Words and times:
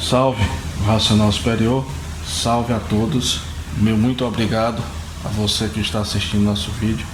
Salve, 0.00 0.42
Racional 0.84 1.32
Superior. 1.32 1.84
Salve 2.26 2.72
a 2.72 2.80
todos. 2.80 3.40
Meu 3.76 3.96
muito 3.96 4.24
obrigado 4.24 4.82
a 5.24 5.28
você 5.28 5.68
que 5.68 5.80
está 5.80 6.00
assistindo 6.00 6.42
nosso 6.42 6.70
vídeo. 6.72 7.06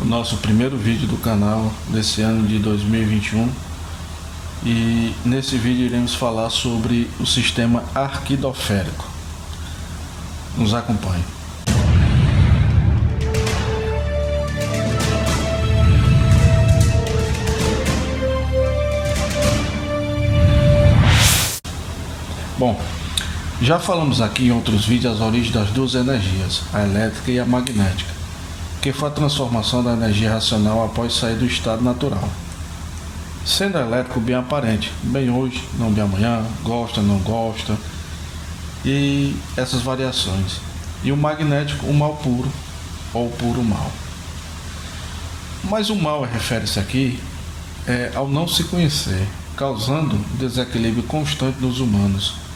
O 0.00 0.04
nosso 0.04 0.36
primeiro 0.38 0.76
vídeo 0.76 1.06
do 1.08 1.16
canal 1.16 1.72
desse 1.88 2.22
ano 2.22 2.46
de 2.46 2.58
2021. 2.58 3.50
E 4.64 5.14
nesse 5.24 5.56
vídeo 5.56 5.86
iremos 5.86 6.14
falar 6.14 6.50
sobre 6.50 7.10
o 7.20 7.26
sistema 7.26 7.84
arquidoférico. 7.94 9.06
Nos 10.56 10.74
acompanhe. 10.74 11.37
Bom, 22.58 22.76
já 23.62 23.78
falamos 23.78 24.20
aqui 24.20 24.46
em 24.46 24.50
outros 24.50 24.84
vídeos 24.84 25.14
as 25.14 25.20
origens 25.20 25.54
das 25.54 25.70
duas 25.70 25.94
energias, 25.94 26.62
a 26.72 26.82
elétrica 26.82 27.30
e 27.30 27.38
a 27.38 27.46
magnética, 27.46 28.10
que 28.82 28.92
foi 28.92 29.08
a 29.08 29.12
transformação 29.12 29.80
da 29.80 29.92
energia 29.92 30.32
racional 30.32 30.84
após 30.84 31.14
sair 31.14 31.36
do 31.36 31.46
estado 31.46 31.84
natural. 31.84 32.28
Sendo 33.46 33.78
elétrico 33.78 34.18
bem 34.18 34.34
aparente, 34.34 34.90
bem 35.04 35.30
hoje, 35.30 35.62
não 35.78 35.92
bem 35.92 36.02
amanhã, 36.02 36.44
gosta, 36.64 37.00
não 37.00 37.18
gosta, 37.18 37.78
e 38.84 39.36
essas 39.56 39.80
variações. 39.80 40.60
E 41.04 41.12
o 41.12 41.16
magnético, 41.16 41.86
o 41.86 41.94
mal 41.94 42.16
puro 42.16 42.50
ou 43.14 43.30
puro 43.30 43.62
mal. 43.62 43.88
Mas 45.62 45.90
o 45.90 45.94
mal 45.94 46.24
refere-se 46.24 46.80
aqui 46.80 47.20
é, 47.86 48.10
ao 48.16 48.28
não 48.28 48.48
se 48.48 48.64
conhecer, 48.64 49.28
causando 49.56 50.16
desequilíbrio 50.36 51.04
constante 51.04 51.60
nos 51.60 51.78
humanos 51.78 52.47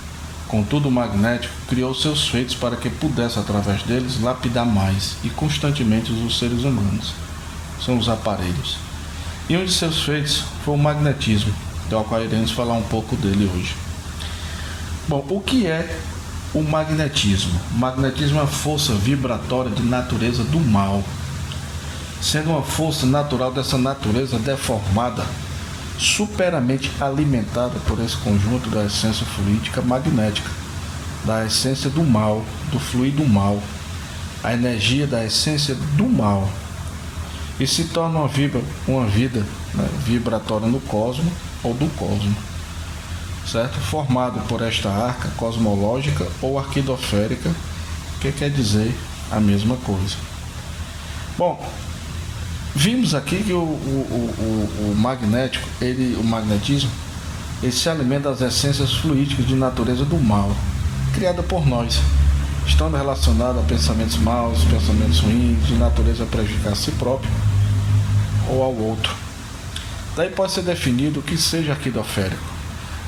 Contudo, 0.52 0.88
o 0.88 0.92
magnético 0.92 1.55
criou 1.66 1.95
seus 1.95 2.29
feitos 2.29 2.55
para 2.55 2.77
que 2.77 2.91
pudesse, 2.91 3.38
através 3.38 3.82
deles, 3.85 4.21
lapidar 4.21 4.66
mais 4.66 5.16
e 5.24 5.30
constantemente 5.30 6.13
os 6.13 6.38
seres 6.38 6.65
humanos. 6.65 7.15
São 7.82 7.96
os 7.96 8.07
aparelhos. 8.07 8.76
E 9.49 9.57
um 9.57 9.65
de 9.65 9.73
seus 9.73 10.02
feitos 10.02 10.45
foi 10.63 10.74
o 10.74 10.76
magnetismo, 10.76 11.54
do 11.88 12.04
qual 12.04 12.23
iremos 12.23 12.51
falar 12.51 12.74
um 12.74 12.82
pouco 12.82 13.16
dele 13.16 13.51
hoje. 13.51 13.74
Bom, 15.09 15.24
o 15.30 15.41
que 15.41 15.66
é 15.66 15.99
o 16.52 16.63
magnetismo? 16.63 17.59
O 17.74 17.79
magnetismo 17.79 18.38
é 18.38 18.43
a 18.43 18.46
força 18.46 18.93
vibratória 18.93 19.71
de 19.71 19.82
natureza 19.82 20.45
do 20.45 20.60
mal, 20.60 21.02
sendo 22.21 22.51
uma 22.51 22.63
força 22.63 23.07
natural 23.07 23.52
dessa 23.52 23.79
natureza 23.79 24.38
deformada 24.38 25.24
superamente 25.98 26.90
alimentada 27.01 27.79
por 27.87 28.01
esse 28.01 28.16
conjunto 28.16 28.68
da 28.71 28.85
essência 28.85 29.26
fluídica 29.26 29.82
magnética, 29.82 30.51
da 31.24 31.45
essência 31.45 31.88
do 31.90 32.02
mal, 32.02 32.45
do 32.71 32.79
fluido 32.79 33.24
mal, 33.26 33.62
a 34.43 34.52
energia 34.52 35.07
da 35.07 35.24
essência 35.24 35.74
do 35.96 36.04
mal, 36.04 36.48
e 37.60 37.66
se 37.66 37.85
torna 37.85 38.20
uma, 38.20 38.29
vibra, 38.29 38.60
uma 38.88 39.07
vida 39.07 39.40
né, 39.74 39.88
vibratória 40.04 40.66
no 40.66 40.80
cosmo 40.80 41.30
ou 41.63 41.74
do 41.74 41.88
cosmo, 41.96 42.35
certo? 43.46 43.79
Formado 43.79 44.40
por 44.48 44.63
esta 44.63 44.88
arca 44.88 45.29
cosmológica 45.37 46.26
ou 46.40 46.59
arquidoférica, 46.59 47.51
que 48.20 48.32
quer 48.32 48.51
dizer 48.51 48.93
a 49.30 49.38
mesma 49.38 49.76
coisa. 49.76 50.16
Bom, 51.38 51.65
Vimos 52.74 53.15
aqui 53.15 53.42
que 53.42 53.52
o, 53.52 53.59
o, 53.59 53.60
o, 53.60 54.92
o, 54.92 54.95
magnético, 54.96 55.68
ele, 55.80 56.16
o 56.18 56.24
magnetismo, 56.24 56.90
ele 57.62 57.70
se 57.70 57.88
alimenta 57.88 58.30
das 58.30 58.40
essências 58.40 58.95
fluídicas 58.95 59.46
de 59.46 59.54
natureza 59.54 60.04
do 60.06 60.18
mal, 60.18 60.51
criada 61.14 61.42
por 61.42 61.66
nós, 61.66 62.01
estando 62.66 62.96
relacionada 62.96 63.60
a 63.60 63.62
pensamentos 63.62 64.16
maus, 64.16 64.64
pensamentos 64.64 65.20
ruins, 65.20 65.66
de 65.66 65.75
natureza 65.75 66.25
a 66.25 66.26
prejudicar 66.26 66.72
a 66.72 66.75
si 66.75 66.91
próprio 66.92 67.30
ou 68.48 68.62
ao 68.62 68.74
outro. 68.74 69.14
Daí 70.16 70.30
pode 70.30 70.52
ser 70.52 70.62
definido 70.62 71.20
o 71.20 71.22
que 71.22 71.36
seja 71.36 71.72
arquidoférico. 71.72 72.52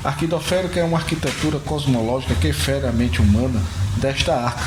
Arquidoférico 0.03 0.77
é 0.77 0.83
uma 0.83 0.99
arquitetura 0.99 1.57
cosmológica 1.57 2.35
que 2.35 2.53
fere 2.53 2.85
a 2.85 2.91
mente 2.91 3.19
humana 3.19 3.59
desta 3.97 4.35
arca, 4.35 4.63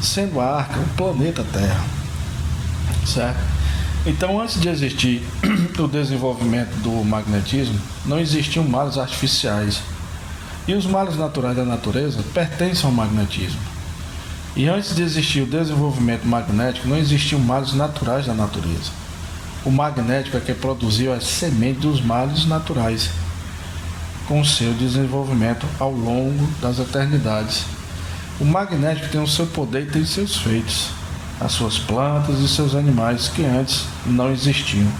sendo 0.00 0.40
a 0.40 0.56
arca 0.56 0.80
o 0.80 0.88
planeta 0.96 1.44
Terra. 1.52 1.84
Certo? 3.06 3.57
Então, 4.06 4.40
antes 4.40 4.60
de 4.60 4.68
existir 4.68 5.22
o 5.78 5.88
desenvolvimento 5.88 6.70
do 6.82 7.04
magnetismo, 7.04 7.78
não 8.06 8.18
existiam 8.18 8.64
males 8.64 8.96
artificiais. 8.96 9.80
E 10.66 10.74
os 10.74 10.86
males 10.86 11.16
naturais 11.16 11.56
da 11.56 11.64
natureza 11.64 12.22
pertencem 12.32 12.86
ao 12.86 12.92
magnetismo. 12.92 13.60
E 14.54 14.68
antes 14.68 14.94
de 14.94 15.02
existir 15.02 15.42
o 15.42 15.46
desenvolvimento 15.46 16.26
magnético, 16.26 16.88
não 16.88 16.96
existiam 16.96 17.40
males 17.40 17.72
naturais 17.72 18.26
da 18.26 18.34
natureza. 18.34 18.90
O 19.64 19.70
magnético 19.70 20.36
é 20.36 20.40
que 20.40 20.54
produziu 20.54 21.12
as 21.12 21.24
sementes 21.24 21.82
dos 21.82 22.00
males 22.00 22.46
naturais, 22.46 23.10
com 24.26 24.44
seu 24.44 24.72
desenvolvimento 24.74 25.66
ao 25.78 25.90
longo 25.90 26.48
das 26.60 26.78
eternidades. 26.78 27.64
O 28.40 28.44
magnético 28.44 29.08
tem 29.08 29.20
o 29.20 29.26
seu 29.26 29.46
poder 29.46 29.84
e 29.84 29.90
tem 29.90 30.04
seus 30.04 30.36
feitos 30.36 30.97
as 31.40 31.52
suas 31.52 31.78
plantas 31.78 32.40
e 32.40 32.48
seus 32.48 32.74
animais 32.74 33.28
que 33.28 33.44
antes 33.44 33.86
não 34.04 34.30
existiam. 34.30 34.90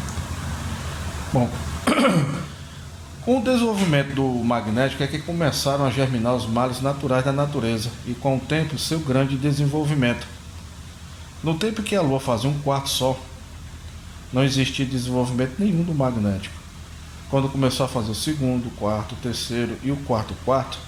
Bom, 1.33 1.51
com 3.25 3.39
o 3.41 3.43
desenvolvimento 3.43 4.15
do 4.15 4.25
magnético 4.45 5.03
é 5.03 5.07
que 5.07 5.19
começaram 5.19 5.85
a 5.85 5.91
germinar 5.91 6.35
os 6.35 6.47
males 6.47 6.81
naturais 6.81 7.25
da 7.25 7.33
natureza 7.33 7.91
e 8.07 8.15
com 8.15 8.37
o 8.37 8.41
tempo 8.41 8.79
seu 8.79 9.01
grande 9.01 9.37
desenvolvimento. 9.37 10.27
No 11.43 11.55
tempo 11.59 11.83
que 11.83 11.95
a 11.95 12.03
Lua 12.03 12.21
fazia 12.21 12.49
um 12.51 12.59
quarto 12.61 12.89
sol, 12.89 13.19
não 14.33 14.45
existia 14.45 14.85
desenvolvimento 14.85 15.55
nenhum 15.59 15.83
do 15.83 15.95
magnético. 15.95 16.55
Quando 17.31 17.49
começou 17.49 17.85
a 17.87 17.89
fazer 17.89 18.11
o 18.11 18.15
segundo, 18.15 18.69
o 18.69 18.71
quarto, 18.73 19.15
o 19.15 19.19
terceiro 19.19 19.77
e 19.83 19.91
o 19.91 19.97
quarto 19.97 20.35
quarto, 20.45 20.79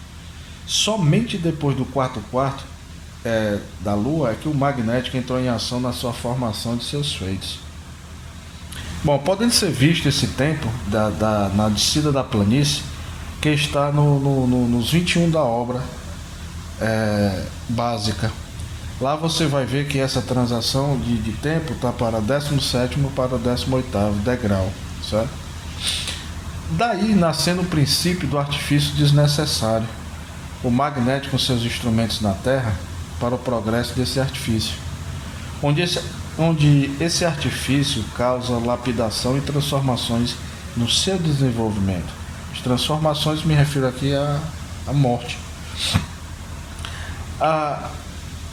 somente 0.67 1.37
depois 1.37 1.77
do 1.77 1.85
quarto 1.85 2.21
quarto 2.31 2.65
é, 3.25 3.59
da 3.81 3.95
Lua 3.95 4.31
é 4.31 4.35
que 4.35 4.49
o 4.49 4.55
magnético 4.55 5.17
entrou 5.17 5.39
em 5.39 5.49
ação 5.49 5.81
na 5.81 5.93
sua 5.93 6.13
formação 6.13 6.77
de 6.77 6.85
seus 6.85 7.15
feitos. 7.15 7.59
Bom, 9.03 9.19
podendo 9.19 9.53
ser 9.53 9.71
visto 9.71 10.09
esse 10.09 10.27
tempo 10.29 10.69
da, 10.87 11.11
da, 11.11 11.49
na 11.55 11.69
descida 11.69 12.13
da 12.13 12.23
planície, 12.23 12.83
que 13.41 13.49
está 13.49 13.91
no, 13.91 14.21
no, 14.21 14.47
no, 14.47 14.69
nos 14.69 14.91
21 14.91 15.31
da 15.31 15.43
obra 15.43 15.83
é, 16.81 17.45
básica. 17.69 18.31
Lá 19.01 19.17
você 19.17 19.47
vai 19.47 19.65
ver 19.65 19.89
que 19.89 19.99
essa 19.99 20.21
transação 20.21 20.99
de, 20.99 21.17
de 21.17 21.33
tempo 21.33 21.73
está 21.73 21.91
para 21.91 22.21
17 22.21 22.99
para 23.17 23.39
18 23.39 24.23
degrau, 24.23 24.71
certo? 25.03 25.31
Daí 26.73 27.15
nascendo 27.15 27.63
o 27.63 27.65
princípio 27.65 28.29
do 28.29 28.39
artifício 28.39 28.95
desnecessário. 28.95 29.89
O 30.63 30.71
magnético 30.71 31.31
com 31.31 31.39
seus 31.39 31.63
instrumentos 31.63 32.21
na 32.21 32.35
Terra 32.35 32.75
para 33.21 33.35
o 33.35 33.39
progresso 33.39 33.95
desse 33.95 34.19
artifício, 34.19 34.75
onde 35.63 35.83
esse, 35.83 36.01
onde 36.39 36.91
esse 36.99 37.25
artifício 37.25 38.03
causa 38.17 38.59
lapidação 38.59 39.37
e 39.37 39.41
transformações 39.43 40.35
no 40.77 40.89
seu 40.89 41.19
desenvolvimento. 41.19 42.13
As 42.53 42.61
transformações 42.61 43.45
me 43.45 43.55
refiro 43.55 43.87
aqui 43.87 44.15
à, 44.15 44.41
à 44.87 44.93
morte. 44.93 45.39
A, 47.41 47.91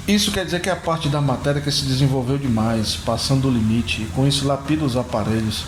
isso 0.08 0.32
quer 0.32 0.46
dizer 0.46 0.62
que 0.62 0.70
é 0.70 0.74
a 0.74 0.78
parte 0.78 1.10
da 1.10 1.20
matéria 1.20 1.62
que 1.62 1.72
se 1.72 1.86
desenvolveu 1.86 2.38
demais, 2.38 2.96
passando 2.96 3.48
o 3.48 3.52
limite, 3.52 4.04
e 4.04 4.06
com 4.08 4.28
isso 4.28 4.48
lapida 4.48 4.86
os 4.86 4.96
aparelhos, 4.96 5.66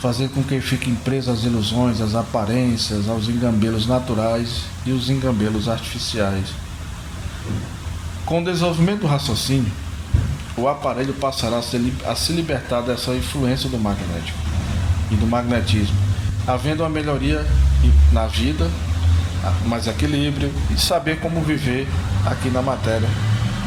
fazer 0.00 0.28
com 0.30 0.42
que 0.42 0.60
fiquem 0.60 0.94
presas 0.94 1.38
as 1.38 1.44
ilusões, 1.44 2.00
as 2.00 2.14
aparências, 2.14 3.08
aos 3.08 3.28
engambelos 3.28 3.86
naturais 3.86 4.62
e 4.84 4.90
os 4.90 5.08
engambelos 5.08 5.68
artificiais. 5.68 6.48
Com 8.32 8.40
o 8.40 8.44
desenvolvimento 8.46 9.00
do 9.00 9.06
raciocínio, 9.06 9.70
o 10.56 10.66
aparelho 10.66 11.12
passará 11.12 11.58
a, 11.58 12.14
se, 12.16 12.32
libertar 12.32 12.80
dessa 12.80 13.14
influência 13.14 13.68
do 13.68 13.78
magnético 13.78 14.38
e 15.10 15.16
do 15.16 15.26
magnetismo, 15.26 15.94
havendo 16.46 16.82
uma 16.82 16.88
melhoria 16.88 17.46
na 18.10 18.26
vida, 18.26 18.70
mais 19.66 19.86
equilíbrio 19.86 20.50
e 20.70 20.80
saber 20.80 21.20
como 21.20 21.42
viver 21.42 21.86
aqui 22.24 22.48
na 22.48 22.62
matéria, 22.62 23.06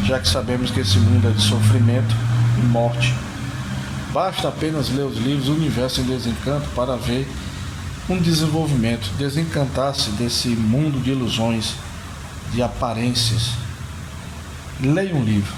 já 0.04 0.20
que 0.20 0.28
sabemos 0.28 0.72
que 0.72 0.80
esse 0.80 0.98
mundo 0.98 1.28
é 1.28 1.32
de 1.32 1.44
sofrimento 1.44 2.16
e 2.58 2.66
morte. 2.66 3.14
Basta 4.12 4.48
apenas 4.48 4.90
ler 4.90 5.04
os 5.04 5.20
livros 5.20 5.48
Universo 5.48 6.02
em 6.02 6.06
Desencanto 6.06 6.68
para 6.76 6.96
ver 6.96 7.32
um 8.10 8.18
desenvolvimento, 8.18 9.12
desencantar-se 9.16 10.10
desse 10.14 10.48
mundo 10.48 11.00
de 11.04 11.12
ilusões, 11.12 11.76
de 12.52 12.64
aparências 12.64 13.64
Leia 14.82 15.16
um 15.16 15.24
livro, 15.24 15.54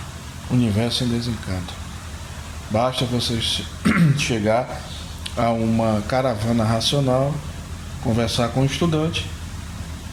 Universo 0.52 1.04
em 1.04 1.08
Desencanto. 1.08 1.74
Basta 2.70 3.04
você 3.06 3.40
chegar 4.20 4.68
a 5.36 5.50
uma 5.50 6.02
caravana 6.08 6.64
racional, 6.64 7.34
conversar 8.04 8.50
com 8.50 8.62
o 8.62 8.66
estudante 8.66 9.26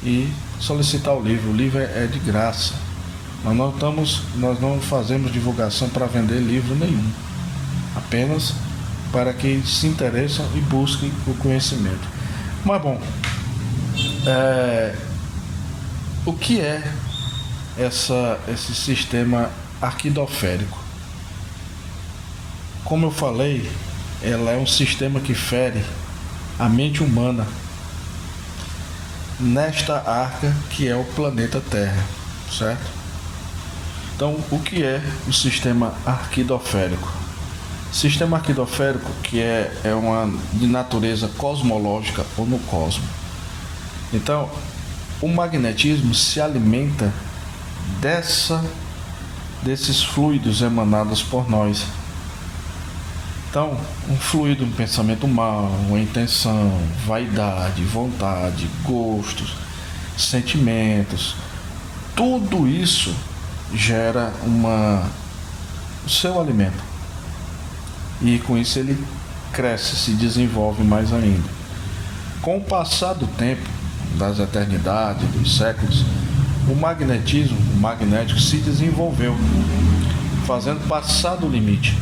e 0.03 0.33
solicitar 0.59 1.15
o 1.15 1.23
livro. 1.23 1.51
O 1.51 1.55
livro 1.55 1.81
é, 1.81 2.05
é 2.05 2.07
de 2.07 2.19
graça. 2.19 2.73
Nós 3.45 3.55
não, 3.55 3.69
estamos, 3.69 4.23
nós 4.37 4.59
não 4.59 4.81
fazemos 4.81 5.31
divulgação 5.31 5.91
para 5.91 6.07
vender 6.07 6.41
livro 6.41 6.75
nenhum. 6.75 7.13
Apenas 7.95 8.55
para 9.13 9.35
que 9.35 9.63
se 9.67 9.87
interessem 9.87 10.47
e 10.55 10.61
busquem 10.61 11.13
o 11.27 11.35
conhecimento. 11.35 12.09
Mas 12.65 12.81
bom, 12.81 12.99
é, 14.27 14.95
o 16.25 16.33
que 16.33 16.59
é 16.59 16.83
essa, 17.79 18.39
esse 18.49 18.75
sistema 18.75 19.51
arquidoférico? 19.81 20.79
Como 22.85 23.07
eu 23.07 23.11
falei, 23.11 23.71
ela 24.23 24.51
é 24.51 24.57
um 24.57 24.67
sistema 24.67 25.21
que 25.21 25.35
fere 25.35 25.85
a 26.59 26.69
mente 26.69 27.03
humana 27.03 27.47
nesta 29.41 29.97
arca 30.09 30.55
que 30.71 30.89
é 30.89 30.95
o 30.95 31.05
planeta 31.05 31.61
Terra, 31.61 32.05
certo? 32.51 33.05
Então, 34.15 34.39
o 34.51 34.59
que 34.61 34.83
é 34.85 35.03
o 35.27 35.33
sistema 35.33 35.93
arquidoférico? 36.07 37.13
Sistema 37.93 38.37
arquidoférico 38.37 39.11
que 39.23 39.41
é, 39.41 39.73
é 39.83 39.95
uma 39.95 40.33
de 40.53 40.67
natureza 40.67 41.29
cosmológica 41.37 42.25
ou 42.37 42.47
no 42.47 42.59
cosmos. 42.61 43.09
Então, 44.13 44.49
o 45.21 45.29
magnetismo 45.29 46.15
se 46.15 46.41
alimenta 46.41 47.13
dessa 48.01 48.65
desses 49.63 50.03
fluidos 50.03 50.61
emanados 50.61 51.23
por 51.23 51.49
nós. 51.49 51.87
Então, 53.49 53.79
um 54.11 54.17
fluido, 54.17 54.65
um 54.65 54.71
pensamento 54.71 55.27
mal, 55.27 55.71
uma 55.89 55.99
intenção, 55.99 56.79
vaidade, 57.07 57.83
vontade, 57.85 58.69
gostos, 58.83 59.55
sentimentos, 60.19 61.35
tudo 62.15 62.69
isso 62.69 63.15
gera 63.73 64.33
uma 64.45 65.09
o 66.05 66.11
seu 66.11 66.39
alimento. 66.39 66.83
E 68.21 68.39
com 68.41 68.59
isso 68.59 68.79
ele 68.79 69.03
cresce, 69.53 69.97
se 69.97 70.13
desenvolve 70.13 70.83
mais 70.83 71.13
ainda. 71.13 71.49
Com 72.43 72.59
o 72.59 72.61
passar 72.61 73.15
do 73.15 73.27
tempo, 73.27 73.67
das 74.19 74.39
eternidades, 74.39 75.27
dos 75.31 75.57
séculos, 75.57 76.05
o 76.69 76.75
magnetismo, 76.75 77.57
magnético 77.85 78.41
se 78.41 78.57
desenvolveu, 78.57 79.37
fazendo 80.47 80.89
passar 80.89 81.37
do 81.37 81.47
limite. 81.47 81.99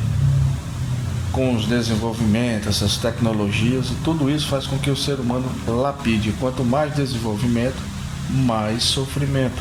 Com 1.33 1.57
os 1.57 1.67
desenvolvimentos, 1.67 2.69
essas 2.69 2.99
tecnologias, 2.99 3.87
e 3.87 3.95
tudo 4.05 4.31
isso 4.31 4.47
faz 4.47 4.67
com 4.67 4.79
que 4.79 4.91
o 4.91 4.97
ser 4.97 5.19
humano 5.19 5.51
lapide. 5.67 6.33
Quanto 6.39 6.63
mais 6.63 6.95
desenvolvimento, 6.95 7.79
mais 8.31 8.85
sofrimento. 8.85 9.61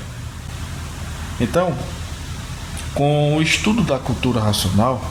Então, 1.40 1.74
com 2.94 3.38
o 3.38 3.42
estudo 3.42 3.82
da 3.84 3.98
cultura 3.98 4.40
racional, 4.40 5.04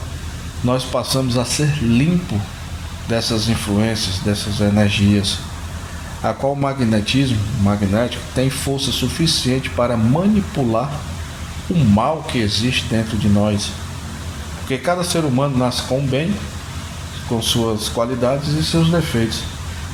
nós 0.63 0.85
passamos 0.85 1.37
a 1.37 1.45
ser 1.45 1.83
limpo 1.83 2.41
dessas 3.09 3.49
influências, 3.49 4.19
dessas 4.19 4.61
energias 4.61 5.39
a 6.23 6.33
qual 6.33 6.53
o 6.53 6.57
magnetismo 6.57 7.39
magnético 7.63 8.23
tem 8.35 8.51
força 8.51 8.93
suficiente 8.93 9.71
para 9.71 9.97
manipular 9.97 10.91
o 11.71 11.79
mal 11.79 12.25
que 12.25 12.39
existe 12.39 12.85
dentro 12.85 13.17
de 13.17 13.29
nós. 13.29 13.71
Porque 14.61 14.77
cada 14.79 15.03
ser 15.03 15.25
humano 15.25 15.57
nasce 15.57 15.83
com 15.83 15.99
o 15.99 16.03
bem, 16.03 16.35
com 17.29 17.41
suas 17.41 17.89
qualidades 17.89 18.49
e 18.49 18.63
seus 18.63 18.91
defeitos. 18.91 19.43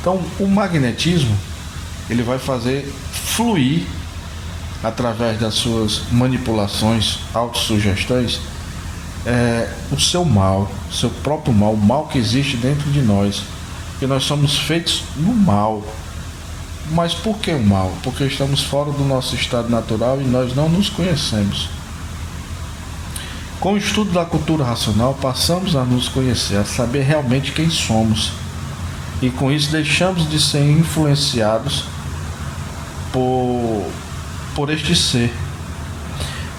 Então, 0.00 0.20
o 0.38 0.46
magnetismo 0.46 1.36
ele 2.08 2.22
vai 2.22 2.38
fazer 2.38 2.92
fluir 3.12 3.84
através 4.82 5.38
das 5.38 5.54
suas 5.54 6.02
manipulações, 6.12 7.18
autossugestões, 7.34 8.40
é, 9.24 9.68
o 9.90 9.98
seu 9.98 10.24
mal, 10.24 10.70
o 10.88 10.92
seu 10.92 11.10
próprio 11.10 11.52
mal, 11.52 11.72
o 11.72 11.76
mal 11.76 12.06
que 12.06 12.18
existe 12.18 12.56
dentro 12.56 12.90
de 12.90 13.02
nós. 13.02 13.42
Porque 13.90 14.06
nós 14.06 14.24
somos 14.24 14.58
feitos 14.58 15.02
no 15.16 15.34
mal. 15.34 15.82
Mas 16.90 17.14
por 17.14 17.38
que 17.38 17.50
o 17.50 17.62
mal? 17.62 17.92
Porque 18.02 18.24
estamos 18.24 18.62
fora 18.62 18.92
do 18.92 19.04
nosso 19.04 19.34
estado 19.34 19.68
natural 19.68 20.20
e 20.20 20.24
nós 20.24 20.54
não 20.54 20.68
nos 20.68 20.88
conhecemos. 20.88 21.68
Com 23.58 23.72
o 23.72 23.78
estudo 23.78 24.12
da 24.12 24.24
cultura 24.24 24.64
racional, 24.64 25.14
passamos 25.14 25.74
a 25.74 25.84
nos 25.84 26.08
conhecer, 26.08 26.56
a 26.56 26.64
saber 26.64 27.02
realmente 27.02 27.52
quem 27.52 27.68
somos. 27.70 28.32
E 29.20 29.30
com 29.30 29.50
isso 29.50 29.72
deixamos 29.72 30.28
de 30.28 30.40
ser 30.40 30.62
influenciados 30.70 31.84
por, 33.12 33.90
por 34.54 34.70
este 34.70 34.94
ser. 34.94 35.32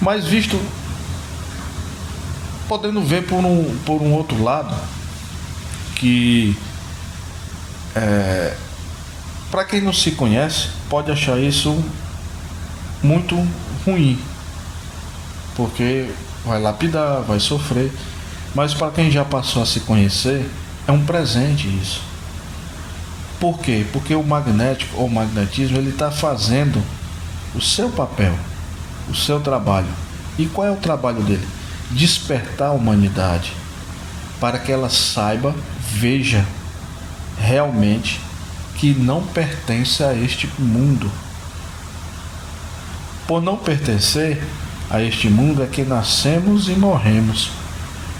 Mas 0.00 0.26
visto, 0.26 0.60
podendo 2.68 3.00
ver 3.00 3.26
por 3.26 3.44
um, 3.44 3.76
por 3.86 4.02
um 4.02 4.12
outro 4.12 4.42
lado, 4.42 4.74
que 5.94 6.56
é, 7.94 8.56
para 9.50 9.64
quem 9.64 9.80
não 9.80 9.92
se 9.92 10.12
conhece, 10.12 10.68
pode 10.88 11.10
achar 11.10 11.38
isso 11.38 11.82
muito 13.02 13.34
ruim, 13.84 14.18
porque 15.56 16.10
vai 16.44 16.60
lapidar, 16.60 17.22
vai 17.22 17.40
sofrer. 17.40 17.92
Mas 18.54 18.74
para 18.74 18.90
quem 18.90 19.10
já 19.10 19.24
passou 19.24 19.62
a 19.62 19.66
se 19.66 19.80
conhecer, 19.80 20.48
é 20.86 20.92
um 20.92 21.04
presente 21.04 21.66
isso. 21.66 22.00
Por 23.38 23.58
quê? 23.60 23.86
Porque 23.92 24.14
o 24.14 24.22
magnético 24.22 25.00
ou 25.00 25.08
magnetismo 25.08 25.78
ele 25.78 25.90
está 25.90 26.10
fazendo 26.10 26.82
o 27.54 27.60
seu 27.60 27.88
papel, 27.90 28.36
o 29.08 29.14
seu 29.14 29.40
trabalho. 29.40 29.88
E 30.38 30.46
qual 30.46 30.66
é 30.66 30.70
o 30.70 30.76
trabalho 30.76 31.22
dele? 31.22 31.46
Despertar 31.90 32.68
a 32.68 32.72
humanidade 32.72 33.52
para 34.40 34.58
que 34.58 34.72
ela 34.72 34.88
saiba, 34.88 35.54
veja 35.92 36.44
realmente 37.38 38.20
que 38.78 38.94
não 38.94 39.22
pertence 39.22 40.02
a 40.04 40.14
este 40.14 40.48
mundo. 40.58 41.10
Por 43.26 43.42
não 43.42 43.56
pertencer 43.56 44.42
a 44.88 45.02
este 45.02 45.28
mundo 45.28 45.62
é 45.62 45.66
que 45.66 45.82
nascemos 45.82 46.68
e 46.68 46.72
morremos. 46.72 47.50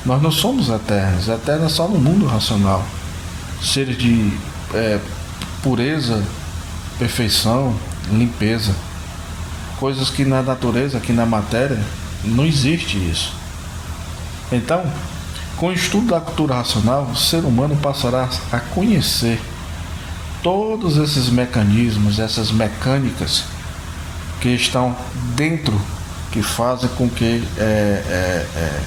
Nós 0.04 0.20
não 0.20 0.32
somos 0.32 0.68
eternos, 0.68 1.28
eternos 1.28 1.72
só 1.72 1.86
no 1.88 1.98
mundo 1.98 2.26
racional. 2.26 2.84
Seres 3.62 3.96
de 3.96 4.32
é, 4.74 4.98
pureza, 5.62 6.22
perfeição, 6.98 7.74
limpeza. 8.12 8.74
Coisas 9.78 10.10
que 10.10 10.24
na 10.24 10.42
natureza, 10.42 10.98
que 10.98 11.12
na 11.12 11.24
matéria, 11.24 11.78
não 12.24 12.44
existe 12.44 12.96
isso. 12.96 13.32
Então, 14.50 14.84
com 15.56 15.68
o 15.68 15.72
estudo 15.72 16.08
da 16.08 16.20
cultura 16.20 16.56
racional, 16.56 17.04
o 17.04 17.16
ser 17.16 17.44
humano 17.44 17.76
passará 17.76 18.28
a 18.50 18.58
conhecer 18.58 19.40
todos 20.42 20.96
esses 20.96 21.28
mecanismos, 21.28 22.18
essas 22.18 22.50
mecânicas 22.50 23.44
que 24.40 24.48
estão 24.50 24.96
dentro, 25.34 25.78
que 26.30 26.42
fazem 26.42 26.88
com 26.90 27.08
que 27.08 27.42
é, 27.56 27.62
é, 27.62 28.46
é, 28.56 28.80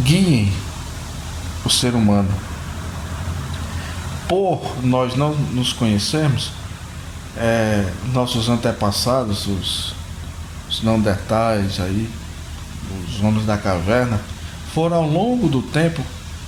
guiem 0.00 0.52
o 1.64 1.70
ser 1.70 1.94
humano. 1.94 2.28
Por 4.28 4.84
nós 4.84 5.16
não 5.16 5.34
nos 5.34 5.72
conhecermos, 5.72 6.50
é, 7.36 7.90
nossos 8.12 8.48
antepassados, 8.48 9.46
os, 9.46 9.94
os 10.68 10.82
Neandertais 10.82 11.80
aí, 11.80 12.10
os 13.08 13.22
homens 13.22 13.46
da 13.46 13.56
caverna, 13.56 14.20
foram 14.74 14.98
ao 14.98 15.08
longo 15.08 15.48
do 15.48 15.62
tempo 15.62 16.02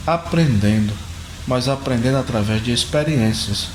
aprendendo 0.06 0.92
mas 1.46 1.68
aprendendo 1.68 2.18
através 2.18 2.62
de 2.62 2.72
experiências. 2.72 3.68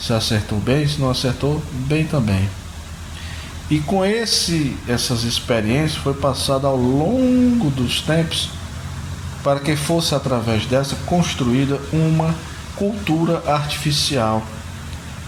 Se 0.00 0.12
acertou 0.12 0.58
bem, 0.58 0.86
se 0.86 1.00
não 1.00 1.10
acertou, 1.10 1.62
bem 1.86 2.04
também. 2.04 2.48
E 3.68 3.80
com 3.80 4.04
esse, 4.04 4.76
essas 4.86 5.24
experiências 5.24 5.96
foi 5.96 6.14
passada 6.14 6.68
ao 6.68 6.76
longo 6.76 7.70
dos 7.70 8.00
tempos 8.00 8.50
para 9.42 9.60
que 9.60 9.74
fosse 9.76 10.14
através 10.14 10.66
dessa 10.66 10.96
construída 11.06 11.80
uma 11.92 12.34
cultura 12.76 13.42
artificial, 13.46 14.42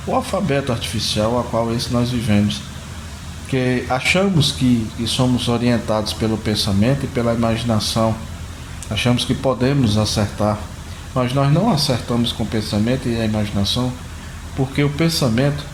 o 0.07 0.15
alfabeto 0.15 0.73
artificial 0.73 1.39
a 1.39 1.45
qual 1.45 1.73
esse 1.73 1.93
nós 1.93 2.11
vivemos. 2.11 2.61
Que 3.49 3.87
achamos 3.89 4.53
que, 4.53 4.87
que 4.97 5.07
somos 5.07 5.49
orientados 5.49 6.13
pelo 6.13 6.37
pensamento 6.37 7.05
e 7.05 7.09
pela 7.09 7.33
imaginação, 7.33 8.15
achamos 8.91 9.25
que 9.25 9.35
podemos 9.35 9.97
acertar 9.97 10.59
mas 11.19 11.35
nós 11.35 11.53
não 11.53 11.69
acertamos 11.69 12.31
com 12.31 12.45
o 12.45 12.47
pensamento 12.47 13.09
e 13.09 13.21
a 13.21 13.25
imaginação 13.25 13.93
porque 14.55 14.85
o 14.85 14.91
pensamento 14.91 15.65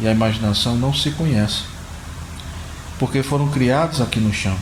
e 0.00 0.08
a 0.08 0.10
imaginação 0.10 0.74
não 0.74 0.92
se 0.92 1.12
conhecem. 1.12 1.62
Porque 2.98 3.22
foram 3.22 3.48
criados 3.48 4.00
aqui 4.00 4.18
no 4.18 4.34
chão. 4.34 4.56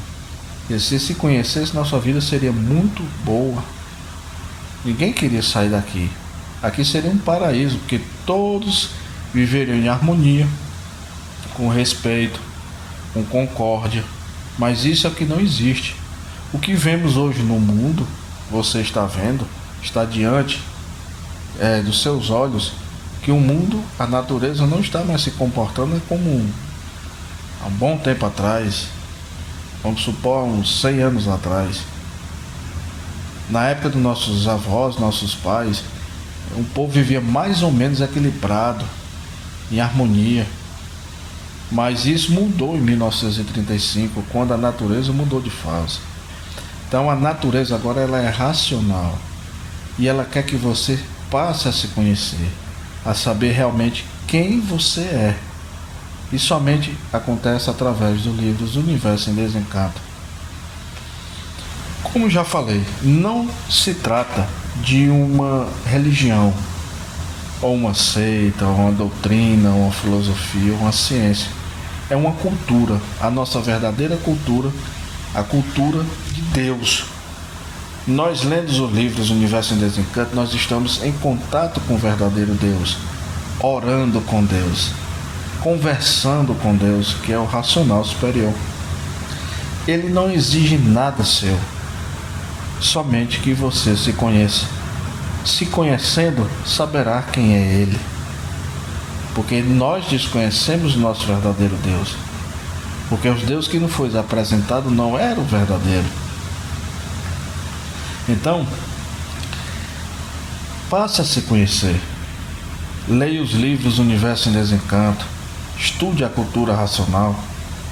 E 0.69 0.78
se 0.78 1.00
se 1.00 1.14
conhecesse, 1.14 1.75
nossa 1.75 1.99
vida 1.99 2.21
seria 2.21 2.52
muito 2.52 3.02
boa. 3.25 3.64
Ninguém 4.85 5.11
queria 5.11 5.43
sair 5.43 5.71
daqui. 5.71 6.11
Aqui 6.62 6.85
seria 6.85 7.11
um 7.11 7.16
paraíso, 7.16 7.78
porque 7.78 8.02
todos 8.26 8.90
viveriam 9.33 9.78
em 9.78 9.88
harmonia, 9.88 10.47
com 11.55 11.66
respeito, 11.69 12.38
com 13.14 13.25
concórdia, 13.25 14.05
mas 14.59 14.85
isso 14.85 15.07
é 15.07 15.11
que 15.11 15.25
não 15.25 15.40
existe. 15.40 15.97
O 16.52 16.59
que 16.59 16.75
vemos 16.75 17.16
hoje 17.16 17.43
no 17.43 17.59
mundo, 17.59 18.07
você 18.50 18.83
está 18.83 19.07
vendo, 19.07 19.47
está 19.87 20.05
diante 20.05 20.61
é, 21.59 21.81
dos 21.81 22.02
seus 22.02 22.31
olhos, 22.31 22.73
que 23.23 23.31
o 23.31 23.40
mundo, 23.40 23.83
a 23.99 24.07
natureza 24.07 24.66
não 24.66 24.81
está 24.81 25.02
mais 25.02 25.23
se 25.23 25.31
comportando 25.33 26.00
como 26.09 26.28
um, 26.28 26.50
há 27.62 27.66
um 27.66 27.71
bom 27.71 27.97
tempo 27.97 28.26
atrás, 28.26 28.88
vamos 29.83 30.02
supor 30.02 30.45
uns 30.45 30.81
100 30.81 31.02
anos 31.02 31.28
atrás. 31.28 31.81
Na 33.49 33.69
época 33.69 33.90
dos 33.90 34.02
nossos 34.02 34.49
avós, 34.49 34.99
nossos 34.99 35.35
pais, 35.35 35.83
o 36.57 36.64
povo 36.64 36.93
vivia 36.93 37.21
mais 37.21 37.62
ou 37.62 37.71
menos 37.71 38.00
equilibrado, 38.00 38.85
em 39.71 39.81
harmonia. 39.81 40.47
Mas 41.71 42.07
isso 42.07 42.33
mudou 42.33 42.76
em 42.76 42.81
1935, 42.81 44.23
quando 44.31 44.52
a 44.52 44.57
natureza 44.57 45.12
mudou 45.12 45.40
de 45.40 45.50
fase. 45.50 45.99
Então 46.88 47.11
a 47.11 47.16
natureza 47.16 47.75
agora 47.75 48.00
ela 48.00 48.19
é 48.19 48.28
racional 48.28 49.19
e 49.99 50.09
ela 50.09 50.25
quer 50.25 50.45
que 50.45 50.57
você 50.57 50.99
passe 51.31 51.69
a 51.69 51.73
se 51.73 51.88
conhecer, 51.88 52.50
a 53.05 53.15
saber 53.15 53.53
realmente 53.53 54.05
quem 54.26 54.61
você 54.61 55.03
é. 55.03 55.37
E 56.33 56.38
somente 56.38 56.97
acontece 57.12 57.71
através 57.71 58.23
do 58.23 58.33
livro 58.33 58.67
do 58.67 58.81
Universo 58.81 59.31
em 59.31 59.35
Desencanto. 59.35 60.00
Como 62.03 62.29
já 62.29 62.45
falei, 62.45 62.83
não 63.03 63.49
se 63.71 63.95
trata 63.95 64.49
de 64.83 65.09
uma 65.09 65.69
religião, 65.85 66.53
ou 67.61 67.75
uma 67.75 67.95
seita, 67.95 68.67
ou 68.67 68.75
uma 68.75 68.93
doutrina, 68.93 69.71
ou 69.71 69.83
uma 69.83 69.93
filosofia, 69.93 70.73
ou 70.73 70.81
uma 70.81 70.93
ciência. 70.93 71.49
É 72.11 72.17
uma 72.17 72.33
cultura, 72.33 73.00
a 73.21 73.31
nossa 73.31 73.61
verdadeira 73.61 74.17
cultura, 74.17 74.71
a 75.35 75.43
cultura 75.43 76.05
de 76.33 76.43
Deus. 76.43 77.15
Nós 78.06 78.44
lendo 78.44 78.68
os 78.68 78.92
livros 78.92 79.30
Universo 79.30 79.75
em 79.75 79.78
Desencanto, 79.78 80.36
nós 80.36 80.54
estamos 80.54 81.02
em 81.02 81.10
contato 81.10 81.80
com 81.88 81.94
o 81.94 81.98
verdadeiro 81.98 82.54
Deus, 82.54 82.98
orando 83.58 84.20
com 84.20 84.44
Deus, 84.44 84.92
conversando 85.60 86.54
com 86.54 86.76
Deus, 86.76 87.14
que 87.25 87.32
é 87.32 87.38
o 87.38 87.44
racional 87.44 88.04
superior. 88.04 88.54
Ele 89.88 90.08
não 90.08 90.30
exige 90.30 90.78
nada 90.78 91.25
seu, 91.25 91.58
somente 92.80 93.40
que 93.40 93.52
você 93.52 93.96
se 93.96 94.12
conheça. 94.12 94.66
Se 95.44 95.66
conhecendo, 95.66 96.48
saberá 96.64 97.22
quem 97.22 97.54
é 97.54 97.82
Ele. 97.82 97.98
Porque 99.34 99.60
nós 99.62 100.06
desconhecemos 100.06 100.94
o 100.94 101.00
nosso 101.00 101.26
verdadeiro 101.26 101.76
Deus. 101.82 102.14
Porque 103.08 103.28
os 103.28 103.42
Deus 103.42 103.66
que 103.66 103.80
nos 103.80 103.92
foi 103.92 104.16
apresentado 104.16 104.92
não 104.92 105.18
era 105.18 105.40
o 105.40 105.44
verdadeiro. 105.44 106.25
Então, 108.28 108.66
passe 110.90 111.21
a 111.21 111.25
se 111.25 111.42
conhecer. 111.42 112.00
Leia 113.09 113.42
os 113.42 113.52
livros 113.52 113.99
Universo 113.99 114.49
em 114.49 114.52
Desencanto. 114.52 115.25
Estude 115.78 116.25
a 116.25 116.28
cultura 116.28 116.75
racional. 116.75 117.37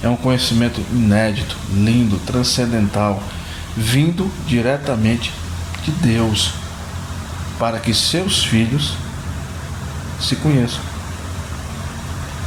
É 0.03 0.09
um 0.09 0.17
conhecimento 0.17 0.81
inédito, 0.93 1.57
lindo, 1.73 2.19
transcendental 2.27 3.23
vindo 3.77 4.31
diretamente 4.47 5.33
de 5.83 5.91
Deus, 5.91 6.53
para 7.59 7.79
que 7.79 7.93
seus 7.93 8.45
filhos 8.45 8.95
se 10.21 10.37
conheçam. 10.37 10.81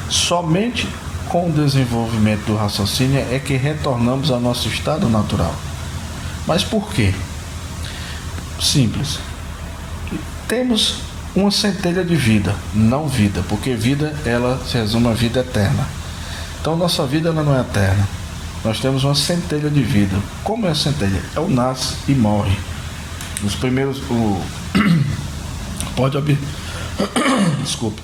Somente 0.09 0.87
com 1.27 1.49
o 1.49 1.51
desenvolvimento 1.51 2.45
do 2.45 2.55
raciocínio 2.55 3.19
é 3.29 3.39
que 3.39 3.57
retornamos 3.57 4.31
ao 4.31 4.39
nosso 4.39 4.67
estado 4.69 5.09
natural. 5.09 5.53
Mas 6.45 6.63
por 6.63 6.89
quê? 6.93 7.13
Simples. 8.59 9.19
Temos 10.47 10.99
uma 11.35 11.51
centelha 11.51 12.03
de 12.03 12.15
vida, 12.15 12.55
não 12.73 13.07
vida, 13.07 13.43
porque 13.47 13.75
vida 13.75 14.15
ela 14.25 14.59
se 14.65 14.77
resume 14.77 15.07
a 15.07 15.13
vida 15.13 15.41
eterna. 15.41 15.87
Então 16.59 16.75
nossa 16.75 17.05
vida 17.05 17.29
ela 17.29 17.43
não 17.43 17.55
é 17.55 17.61
eterna. 17.61 18.07
Nós 18.63 18.79
temos 18.79 19.03
uma 19.03 19.15
centelha 19.15 19.69
de 19.69 19.81
vida. 19.81 20.17
Como 20.43 20.65
é 20.65 20.71
a 20.71 20.75
centelha? 20.75 21.21
É 21.35 21.39
o 21.39 21.49
nasce 21.49 21.95
e 22.07 22.13
morre. 22.13 22.57
Nos 23.41 23.55
primeiros. 23.55 23.99
O... 24.09 24.41
pode 25.95 26.17
ob... 26.17 26.37
Desculpe. 27.61 28.01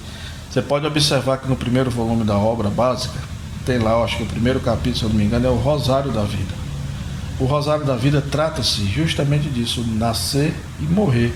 Você 0.49 0.61
pode 0.61 0.85
observar 0.85 1.39
que 1.39 1.49
no 1.49 1.55
primeiro 1.55 1.89
volume 1.89 2.23
da 2.23 2.37
obra 2.37 2.69
básica, 2.69 3.17
tem 3.65 3.79
lá, 3.79 3.91
eu 3.91 4.03
acho 4.03 4.17
que 4.17 4.23
o 4.23 4.27
primeiro 4.27 4.59
capítulo, 4.59 4.95
se 4.95 5.03
eu 5.03 5.09
não 5.09 5.15
me 5.15 5.23
engano, 5.23 5.47
é 5.47 5.49
o 5.49 5.55
Rosário 5.55 6.11
da 6.11 6.23
Vida. 6.23 6.62
O 7.39 7.45
Rosário 7.45 7.85
da 7.85 7.95
Vida 7.95 8.21
trata-se 8.21 8.85
justamente 8.85 9.49
disso, 9.49 9.83
nascer 9.87 10.53
e 10.79 10.83
morrer. 10.83 11.33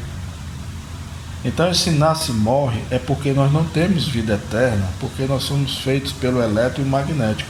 Então 1.44 1.70
esse 1.70 1.92
nasce 1.92 2.32
e 2.32 2.36
morre 2.36 2.82
é 2.92 3.00
porque 3.00 3.32
nós 3.32 3.52
não 3.52 3.64
temos 3.64 4.08
vida 4.08 4.34
eterna, 4.34 4.88
porque 5.00 5.26
nós 5.26 5.44
somos 5.44 5.78
feitos 5.78 6.12
pelo 6.12 6.42
eletro 6.42 6.82
e 6.82 6.86
magnético. 6.86 7.50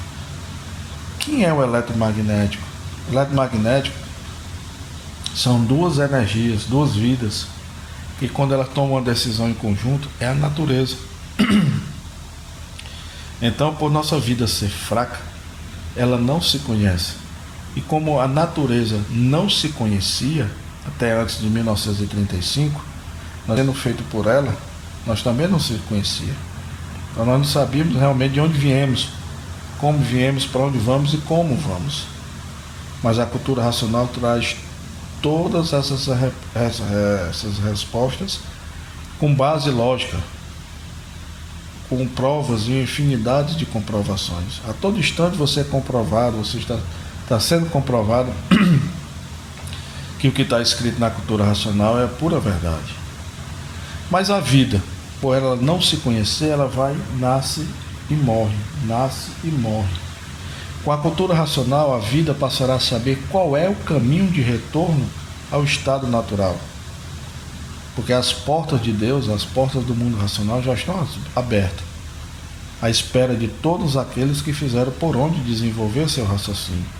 Quem 1.19 1.43
é 1.43 1.51
o 1.51 1.63
eletromagnético? 1.63 2.63
O 3.09 3.13
eletromagnético 3.13 3.97
são 5.35 5.63
duas 5.63 5.97
energias, 5.99 6.63
duas 6.65 6.95
vidas, 6.95 7.47
que 8.19 8.27
quando 8.27 8.53
elas 8.53 8.69
tomam 8.69 8.93
uma 8.93 9.01
decisão 9.01 9.49
em 9.49 9.53
conjunto, 9.53 10.09
é 10.19 10.27
a 10.27 10.33
natureza. 10.33 10.95
Então, 13.39 13.75
por 13.75 13.91
nossa 13.91 14.19
vida 14.19 14.47
ser 14.47 14.67
fraca, 14.67 15.19
ela 15.95 16.17
não 16.17 16.41
se 16.41 16.57
conhece. 16.57 17.26
E 17.77 17.81
como 17.81 18.19
a 18.19 18.27
natureza 18.27 18.99
não 19.07 19.47
se 19.47 19.69
conhecia 19.69 20.49
até 20.83 21.13
antes 21.13 21.39
de 21.39 21.45
1935, 21.45 22.83
nós 23.47 23.55
sendo 23.55 23.71
feito 23.71 24.01
por 24.05 24.25
ela, 24.25 24.51
nós 25.05 25.21
também 25.21 25.47
não 25.47 25.59
se 25.59 25.75
conhecia. 25.87 26.33
Então 27.11 27.23
nós 27.23 27.37
não 27.37 27.45
sabíamos 27.45 27.95
realmente 27.95 28.33
de 28.33 28.39
onde 28.39 28.57
viemos, 28.57 29.09
como 29.79 29.99
viemos, 29.99 30.43
para 30.43 30.61
onde 30.61 30.79
vamos 30.79 31.13
e 31.13 31.17
como 31.17 31.55
vamos. 31.55 32.07
Mas 33.03 33.19
a 33.19 33.27
cultura 33.27 33.61
racional 33.61 34.07
traz 34.07 34.55
todas 35.21 35.71
essas, 35.71 36.07
essas 36.55 37.59
respostas 37.59 38.39
com 39.19 39.35
base 39.35 39.69
lógica, 39.69 40.17
com 41.87 42.07
provas 42.07 42.63
e 42.63 42.81
infinidade 42.81 43.55
de 43.55 43.67
comprovações. 43.67 44.61
A 44.67 44.73
todo 44.73 44.97
instante 44.97 45.37
você 45.37 45.59
é 45.59 45.63
comprovado, 45.63 46.37
você 46.37 46.57
está, 46.57 46.79
está 47.27 47.41
sendo 47.41 47.69
comprovado 47.69 48.31
que 50.17 50.29
o 50.29 50.31
que 50.31 50.43
está 50.43 50.61
escrito 50.61 50.97
na 50.97 51.09
cultura 51.09 51.43
racional 51.43 51.99
é 51.99 52.05
a 52.05 52.07
pura 52.07 52.39
verdade. 52.39 52.95
Mas 54.09 54.29
a 54.29 54.39
vida, 54.39 54.81
por 55.19 55.35
ela 55.35 55.57
não 55.57 55.81
se 55.81 55.97
conhecer, 55.97 56.47
ela 56.47 56.69
vai, 56.69 56.95
nasce 57.19 57.67
e 58.09 58.13
morre, 58.13 58.55
nasce 58.85 59.29
e 59.43 59.47
morre. 59.47 59.93
Com 60.85 60.91
a 60.93 60.97
cultura 60.97 61.33
racional, 61.33 61.93
a 61.93 61.99
vida 61.99 62.33
passará 62.33 62.75
a 62.75 62.79
saber 62.79 63.21
qual 63.29 63.57
é 63.57 63.67
o 63.67 63.75
caminho 63.75 64.31
de 64.31 64.41
retorno 64.41 65.05
ao 65.51 65.65
estado 65.65 66.07
natural. 66.07 66.57
Porque 67.93 68.13
as 68.13 68.31
portas 68.31 68.81
de 68.81 68.93
Deus, 68.93 69.27
as 69.27 69.43
portas 69.43 69.83
do 69.83 69.93
mundo 69.93 70.17
racional 70.17 70.63
já 70.63 70.73
estão 70.73 71.05
abertas, 71.35 71.83
à 72.81 72.89
espera 72.89 73.35
de 73.35 73.49
todos 73.49 73.97
aqueles 73.97 74.39
que 74.39 74.53
fizeram 74.53 74.93
por 74.93 75.17
onde 75.17 75.41
desenvolver 75.41 76.09
seu 76.09 76.25
raciocínio. 76.25 76.96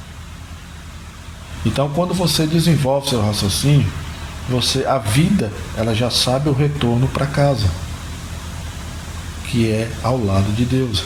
Então, 1.67 1.89
quando 1.89 2.13
você 2.13 2.47
desenvolve 2.47 3.09
seu 3.09 3.21
raciocínio, 3.21 3.85
você 4.49 4.85
a 4.85 4.97
vida, 4.97 5.51
ela 5.75 5.93
já 5.93 6.09
sabe 6.09 6.49
o 6.49 6.53
retorno 6.53 7.07
para 7.07 7.25
casa 7.25 7.67
que 9.47 9.71
é 9.71 9.89
ao 10.03 10.23
lado 10.23 10.51
de 10.53 10.65
Deus. 10.65 11.03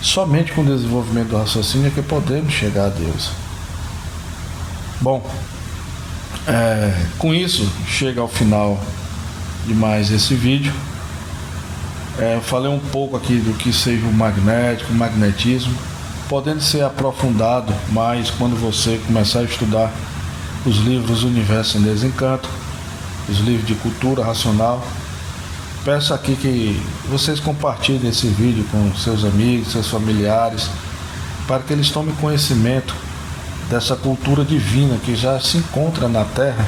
Somente 0.00 0.52
com 0.52 0.62
o 0.62 0.64
desenvolvimento 0.64 1.28
do 1.28 1.36
raciocínio 1.36 1.88
é 1.88 1.90
que 1.90 2.02
podemos 2.02 2.52
chegar 2.52 2.86
a 2.86 2.88
Deus. 2.88 3.30
Bom, 5.00 5.28
é, 6.46 7.06
com 7.18 7.34
isso 7.34 7.68
chega 7.88 8.20
ao 8.20 8.28
final 8.28 8.80
de 9.66 9.74
mais 9.74 10.10
esse 10.10 10.34
vídeo. 10.34 10.72
É, 12.18 12.40
falei 12.42 12.70
um 12.70 12.78
pouco 12.78 13.16
aqui 13.16 13.36
do 13.36 13.52
que 13.54 13.72
seja 13.72 14.06
o 14.06 14.12
magnético, 14.12 14.92
o 14.92 14.96
magnetismo, 14.96 15.74
podendo 16.28 16.60
ser 16.60 16.82
aprofundado 16.84 17.72
mais 17.90 18.30
quando 18.30 18.60
você 18.60 19.00
começar 19.06 19.40
a 19.40 19.44
estudar 19.44 19.92
os 20.64 20.76
livros 20.78 21.22
Universo 21.22 21.78
em 21.78 21.82
Desencanto, 21.82 22.48
os 23.28 23.38
livros 23.38 23.66
de 23.66 23.74
cultura 23.74 24.24
racional 24.24 24.82
peço 25.86 26.12
aqui 26.12 26.34
que 26.34 26.82
vocês 27.08 27.38
compartilhem 27.38 28.10
esse 28.10 28.26
vídeo 28.26 28.66
com 28.72 28.92
seus 28.96 29.24
amigos, 29.24 29.70
seus 29.70 29.86
familiares, 29.86 30.68
para 31.46 31.60
que 31.62 31.72
eles 31.72 31.90
tomem 31.90 32.12
conhecimento 32.16 32.92
dessa 33.70 33.94
cultura 33.94 34.44
divina 34.44 34.98
que 35.04 35.14
já 35.14 35.38
se 35.38 35.58
encontra 35.58 36.08
na 36.08 36.24
Terra 36.24 36.66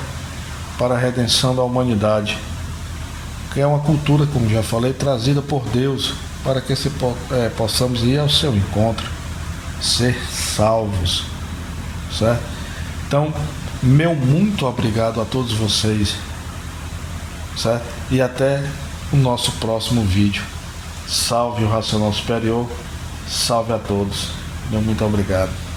para 0.78 0.94
a 0.94 0.98
redenção 0.98 1.52
da 1.52 1.64
humanidade. 1.64 2.38
Que 3.52 3.60
é 3.60 3.66
uma 3.66 3.80
cultura, 3.80 4.24
como 4.24 4.48
já 4.48 4.62
falei, 4.62 4.92
trazida 4.92 5.42
por 5.42 5.64
Deus 5.64 6.14
para 6.44 6.60
que 6.60 6.76
se, 6.76 6.88
é, 7.32 7.48
possamos 7.48 8.04
ir 8.04 8.20
ao 8.20 8.28
seu 8.28 8.54
encontro, 8.54 9.04
ser 9.80 10.16
salvos, 10.30 11.24
certo? 12.16 12.42
Então, 13.06 13.32
meu 13.82 14.14
muito 14.14 14.66
obrigado 14.66 15.20
a 15.20 15.24
todos 15.24 15.52
vocês, 15.52 16.16
certo? 17.56 17.84
E 18.10 18.20
até 18.20 18.62
o 19.12 19.16
nosso 19.16 19.52
próximo 19.52 20.02
vídeo. 20.02 20.42
Salve 21.06 21.64
o 21.64 21.68
Racional 21.68 22.12
Superior, 22.12 22.68
salve 23.28 23.72
a 23.72 23.78
todos. 23.78 24.28
Meu 24.70 24.82
muito 24.82 25.02
obrigado. 25.04 25.67